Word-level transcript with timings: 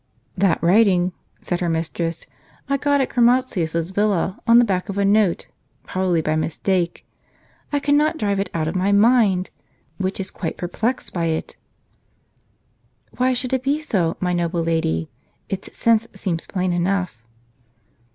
"That 0.35 0.57
writing," 0.63 1.11
said 1.41 1.59
her 1.59 1.69
mistress, 1.69 2.25
"I 2.67 2.77
got 2.77 3.01
at 3.01 3.11
Chromatius's 3.11 3.91
villa, 3.91 4.39
on 4.47 4.57
the 4.57 4.65
back 4.65 4.89
of 4.89 4.97
a 4.97 5.05
note, 5.05 5.45
probably 5.83 6.23
by 6.23 6.35
mistake. 6.35 7.05
I 7.71 7.77
cannot 7.79 8.17
drive 8.17 8.39
it 8.39 8.49
out 8.51 8.67
of 8.67 8.75
my 8.75 8.91
mind, 8.91 9.51
Avhich 10.01 10.19
is 10.19 10.31
quite 10.31 10.57
perplexed 10.57 11.13
by 11.13 11.25
it." 11.25 11.55
"Why 13.17 13.33
should 13.33 13.53
it 13.53 13.61
be 13.61 13.79
so, 13.79 14.17
my 14.19 14.33
noble 14.33 14.63
lady? 14.63 15.11
Its 15.49 15.77
sense 15.77 16.07
seems 16.15 16.47
plain 16.47 16.73
enough." 16.73 17.21